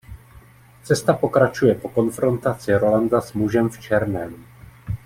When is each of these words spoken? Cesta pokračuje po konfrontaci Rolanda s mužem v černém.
Cesta 0.83 1.13
pokračuje 1.13 1.75
po 1.75 1.89
konfrontaci 1.89 2.75
Rolanda 2.75 3.21
s 3.21 3.33
mužem 3.33 3.69
v 3.69 3.79
černém. 3.79 4.45